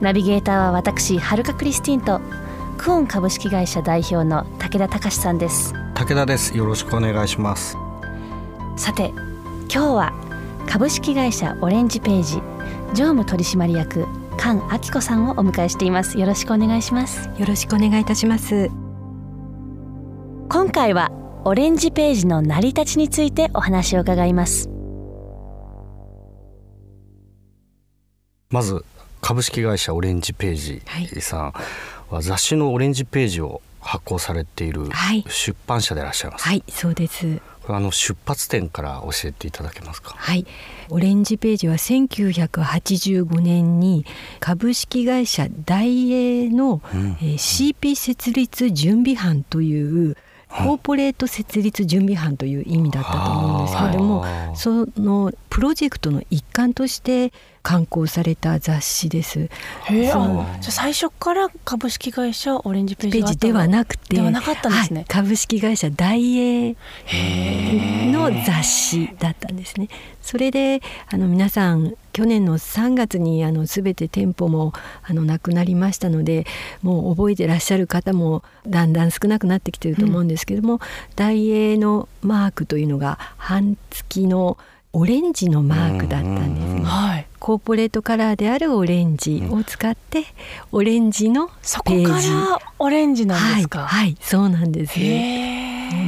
[0.00, 2.20] ナビゲーターは私はるかクリスティンと
[2.76, 5.72] クオン株式会社代表の武田隆さんです。
[5.94, 6.56] 武田です。
[6.56, 7.78] よろしくお願いします。
[8.76, 9.08] さて
[9.72, 10.12] 今日は
[10.68, 12.42] 株式会社オレンジページ
[12.92, 14.06] 常務取締役
[14.38, 16.18] 菅明子さんをお迎えしています。
[16.18, 17.30] よろしくお願いします。
[17.38, 18.70] よろしくお願いいたします。
[20.50, 21.10] 今回は
[21.44, 24.68] オレンジページの成り立ちについてお話を伺います。
[28.50, 28.84] まず
[29.26, 31.52] 株式会社オレンジページさん
[32.14, 34.82] は雑誌のオレンジページを発行されている
[35.26, 36.44] 出版社でいらっしゃいます。
[36.44, 37.40] はい、そうです。
[37.66, 40.14] あの出発点から教えていただけますか？
[40.16, 40.46] はい。
[40.90, 44.06] オレンジページは1985年に
[44.38, 50.16] 株式会社大英の、うん、えー、CP 設立準備班という
[50.48, 57.32] コーポレート設立準備班という意味だったと思うんですけれども、そのプロジェクトの一環として
[57.66, 59.50] 刊行された雑誌です。
[59.90, 64.14] じゃ最初から株式会社オレンジページページではなくて。
[64.18, 66.76] ではなかったんですね、はい、株式会社大英
[68.12, 69.88] の雑誌だったんですね。
[70.22, 74.72] それであの皆さん去年の3月にあの全て店舗も
[75.02, 76.46] あのなくなりましたので
[76.82, 80.80] もう覚えてらっしゃる方もだんだん少なくなってきてると思うんですけども、うん、
[81.16, 84.56] 大英のマークというのが半月の
[84.98, 90.24] オレンジのマークだったんですね、はい、コーポレートカラーであるオレンジを使って、
[90.72, 92.18] オレンジのそこから
[92.78, 94.94] オレンジなんですか、はい、はい、そうなんです。
[94.94, 95.08] そうな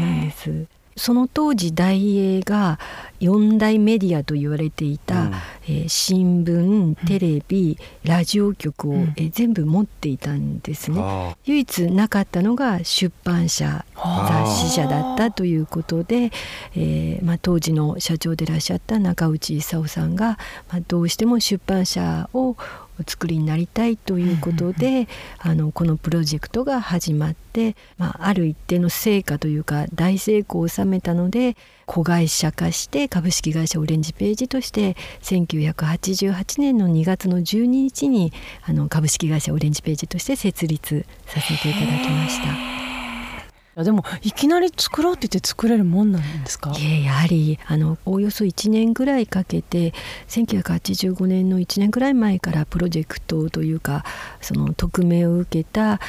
[0.06, 0.66] んです。
[0.96, 2.78] その当時大英が
[3.20, 5.32] 四大メディアと言われていた、うん、
[5.68, 11.36] えー、新聞テレビ、うん、ラジオ局を、うん、えー、全部持っていたんですね。
[11.44, 16.32] 唯一なかったのが出版社雑誌社だったということで、
[16.74, 20.38] えーまあ、当時の社長でいらっしゃった中内勲さんが、
[20.70, 22.56] まあ、どうしても出版社を
[23.00, 25.06] お作りになりたいということで、
[25.38, 31.56] あのこのプロジェクトが始まって、まあ、ある一定の成果というか大成功を収めたので
[31.88, 38.30] 子会社化して株式会社オレンジページとして1988年の2月の12日に
[38.66, 43.84] あの株式会社オレンジページとして設立させていただきました。
[43.84, 46.70] でもいきなり作ろうって言って作れるもんなんですか？
[46.70, 49.94] やはりあのおおよそ1年ぐらいかけて
[50.26, 54.04] 1985年の1年ぐらい前からプロジェクトというか
[54.40, 56.00] その匿名を受けた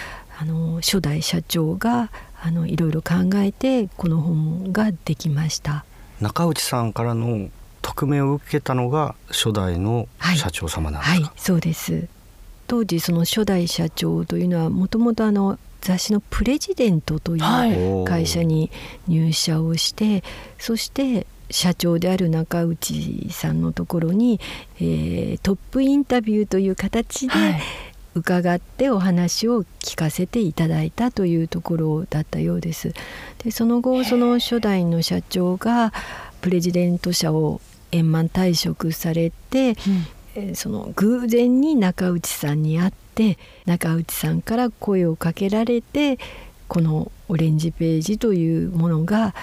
[0.42, 2.12] あの初代社長が
[2.42, 5.84] あのいろいろ考えてこの本ができました。
[6.22, 7.50] 中内さんからの
[7.82, 10.08] 匿名を受けたのが初代の
[10.38, 12.08] 社長様なんですか、はいはい、そうです。
[12.68, 18.70] 当時その初代社長というのはもともとあの雑誌のプレジデントという会社に
[19.08, 20.24] 入社をして、はい、
[20.58, 24.40] そして社長である中内さんのところに、
[24.76, 27.34] えー、トップインタビューという形で
[28.16, 32.94] 伺ってお話を聞かせていただいたというところだったようです。
[33.44, 35.94] でその後その初代の社長が
[36.42, 37.62] プレジデント社を
[37.92, 39.75] 円満退職されて、
[40.36, 46.18] うん、その偶然に中内さんに会ってて中内さんから声をかけられて
[46.70, 49.36] このオレンジページというものが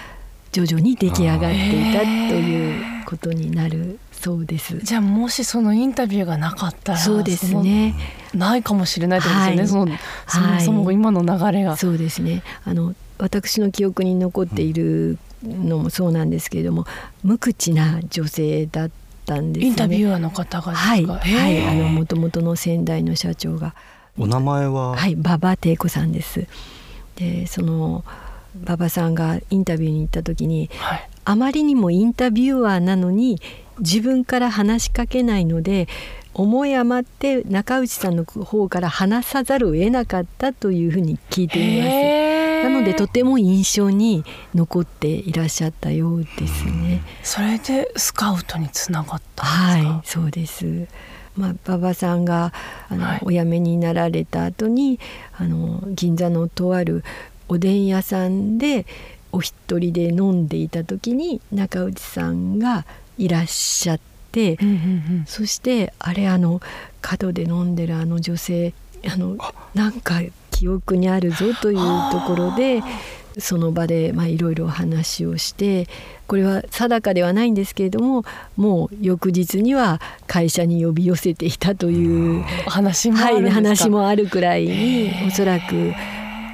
[0.51, 4.79] 徐々に出来上がっていたということになるそうです。
[4.79, 7.95] じゃあもしそのインタビューがなかったらそうですね。
[8.33, 9.97] ないかもしれないですよね、はい、その
[10.27, 12.43] そもそも今の流れが、はい、そうですね。
[12.65, 16.85] あの私の記憶に残っているのもそうなんですけれども
[17.23, 18.91] 無口な女性だっ
[19.25, 23.75] たんです、ね、インタビュアーの方がはい、はい、あの元々の先代の社長が。
[24.19, 24.95] お名前は？
[24.95, 25.13] はい。
[25.13, 26.47] 馬場貞子さんです。
[27.15, 28.03] でその
[28.63, 33.41] 馬場さんがインタビューに行った時に、はい、あまりにもインタビュアーなのに
[33.79, 35.89] 自分から話しかけないので
[36.33, 41.89] 思い余って中内さんの方から話さざるを得なかったというふうに聞いていま
[42.63, 42.63] す。
[42.63, 44.23] なのでとても印象に
[44.55, 47.01] 残っていらっしゃったようですね。
[47.23, 50.87] それでスカウトにつながったはい、そうです。
[51.35, 52.53] まあ、馬場さんが
[52.87, 54.99] あの、はい、お辞めになられた後に
[55.37, 57.03] あの銀座のとある
[57.49, 58.85] おでん屋さんで
[59.31, 62.85] お一人で飲んでいた時に中内さんが
[63.17, 63.99] いらっしゃっ
[64.31, 64.77] て、うんうんう
[65.21, 66.61] ん、そしてあれあの
[67.01, 68.73] 角で飲んでるあの女性
[69.11, 69.37] あの
[69.73, 70.21] なんか
[70.51, 71.77] 記憶にあるぞという
[72.11, 72.81] ところで
[73.39, 75.87] その場でいろいろ話をして
[76.25, 78.25] これは定かではないんですけれども
[78.55, 85.93] もう翌日には会社に呼び寄せていたという話もある、はい、話もあるくらいにおそらく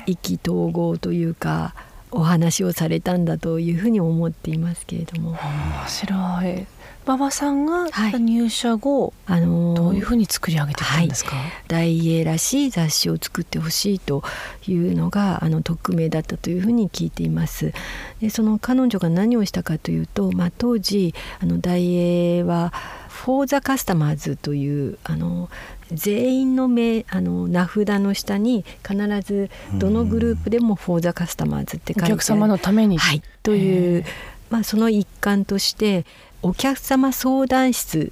[0.06, 1.74] 意気投合というか
[2.13, 5.31] お話をされたんだというふうに思っていますけれども。
[5.31, 5.39] 面
[5.88, 6.65] 白い。
[7.06, 14.24] 馬場さんが入社後、はい、あのー、どういうふうに作り上げてたんですか、はい、大英らしい雑誌を作ってほしいと
[14.68, 17.74] いうのがあの匿名だったというふうに聞いています。
[18.21, 22.71] でその彼女が何をしたかというと、まあ、当時あの大英は
[23.10, 25.50] フォーザカスタマーズというあの
[25.94, 32.13] 全員の名あの名札の下に必ずどのグループでも「フォーザカスタマーズ」って書いてある。
[32.16, 34.06] お客様のために、はい、という、
[34.50, 36.06] まあ、その一環として
[36.42, 38.12] お客様相談室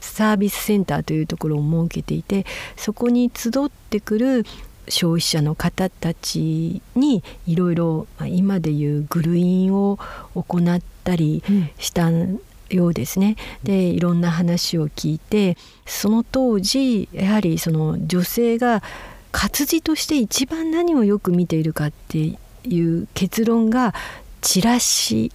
[0.00, 2.46] サービスセンターというところを設けていて
[2.76, 4.44] そこに集ってくる
[4.88, 9.98] 消費者の方たちにいろいろ今でいうグルインを
[10.34, 11.42] 行ったり
[11.78, 12.10] した
[12.70, 13.36] ようですね。
[13.62, 18.82] でいろんな話を聞いてその当時やはりその女性が
[19.32, 23.94] 活字として一番何をよく見ているかっていう結論が
[24.40, 25.32] チラシ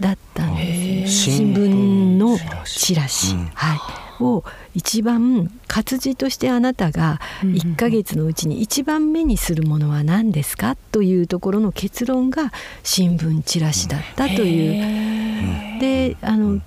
[0.00, 1.68] だったんです新聞
[2.16, 3.74] のチラシ、うん、は
[4.20, 4.44] い、を
[4.74, 12.52] 一番活字としてあなたが1ヶ月のうちに一番目にするものは何ですかというところの結論が
[12.82, 15.80] 新聞チラシだったという。
[15.80, 16.60] であの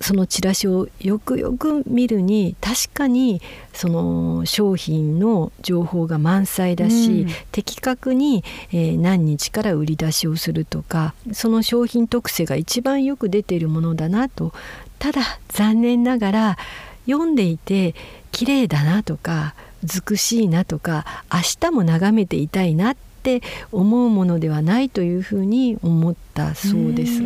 [0.00, 3.42] そのチラシをよくよく見るに確かに
[3.72, 14.52] その商品の情報が満載だし、うん、的確に、えー、何日から売り出しをするとかその商品特性が一番よく出ているものだなと。
[14.98, 16.58] ただ残念ながら
[17.06, 17.94] 読んでいて
[18.32, 23.42] 綺麗だなとか美しいなとか明日も眺めていたいなって
[23.72, 27.22] 思うものではないというふうに思ったそうです。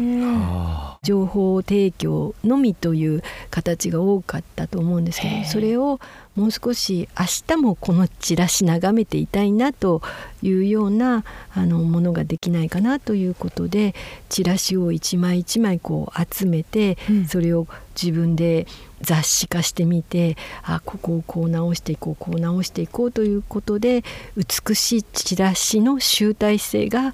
[1.05, 5.99] 情報提供のみという形が多かったと思うんですけどそれを
[6.37, 10.01] もう少し明日もこのチラシ眺めていたいなと
[10.43, 13.97] いうようなあのものができないかなということで
[14.29, 16.97] チラシを一枚一枚こう集めて、
[17.27, 17.67] それを
[18.01, 18.69] 自分で
[19.01, 24.05] 雑誌化してみてあここをこう直していこうこう直していこうということで
[24.37, 27.13] 美しいチラシの集大成が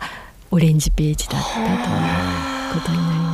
[0.50, 3.27] オレンジページだったということになります。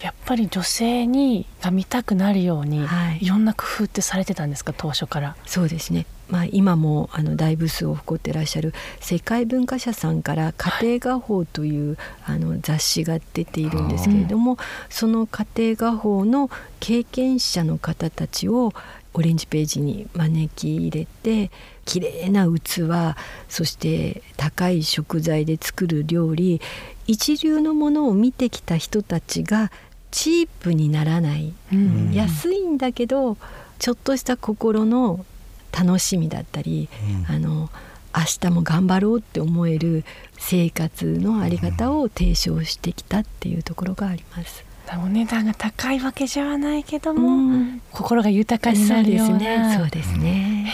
[0.00, 4.72] やっぱり女性にが見たくなるように、はい、いろんな工夫ってされてたんですか？
[4.76, 5.36] 当初から。
[5.46, 6.06] そうですね。
[6.28, 14.56] まあ、今もあの大部数を誇ってらっしゃる世界文化社さんから「家庭画報」という、あの雑誌が出ているんですけれども、
[14.88, 16.48] その家庭画報の
[16.78, 18.72] 経験者の方たちを
[19.12, 21.50] オレンジページに招き入れて
[21.84, 23.16] 綺麗な器
[23.48, 26.60] そして高い食材で作る料理
[27.08, 29.72] 一流のものを見てきた人たちが
[30.10, 33.36] チープにならない、うん、安いんだけど
[33.78, 35.24] ちょっとした心の
[35.72, 36.88] 楽しみだったり、
[37.28, 37.70] うん、あの
[38.14, 40.04] 明日も頑張ろうって思える
[40.36, 44.64] 生活のあり方を提唱してきたっていうところがあります。
[44.92, 49.78] お値段が高いわけじゃないけども、うん、心が豊かになるような。
[49.78, 50.68] そうですね。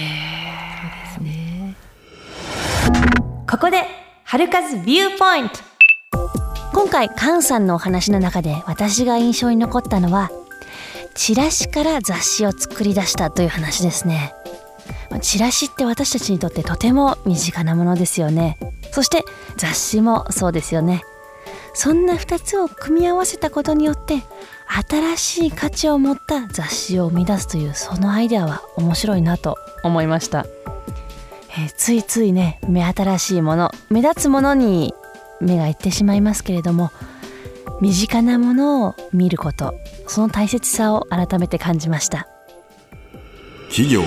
[1.19, 1.77] そうですね。
[3.47, 3.83] ここで
[4.25, 6.46] 春風ビューポイント
[6.77, 10.31] 今回菅さんのお話の中で私が印象に残ったのは
[11.15, 14.35] チラシから雑誌を作り出したという話ですね。
[15.23, 18.59] チラシって私たちにとってとても身近なものですよね。
[18.93, 19.25] そして
[19.57, 21.03] 雑誌もそうですよね。
[21.73, 24.23] そんな2つを組み合わせたことによって
[24.87, 30.45] 新しい価値を持った雑誌を生み出すというそのアイデアは面白いなと思いました、
[31.51, 34.95] えー、ついついね目新しいもの目立つものに
[35.41, 36.91] 目がいってしまいますけれども
[37.81, 39.75] 身近なものを見ること
[40.07, 42.27] その大切さを改めて感じました。
[43.69, 44.07] 企業の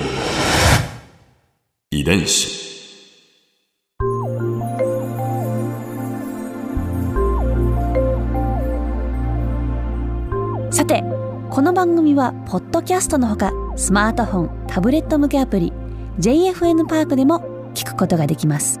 [1.92, 2.60] 遺伝子。
[10.72, 11.04] さて
[11.50, 15.72] この番組はポッドキャストのほかスマートフォンタブレット向けアプリ
[16.18, 18.80] JFN パークでも聞くことができます